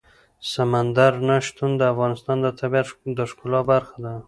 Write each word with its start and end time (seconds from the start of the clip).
سمندر 0.51 1.13
نه 1.27 1.35
شتون 1.47 1.71
د 1.77 1.81
افغانستان 1.93 2.37
د 2.41 2.47
طبیعت 2.59 2.87
د 3.17 3.19
ښکلا 3.29 3.61
برخه 3.71 3.95
ده. 4.03 4.13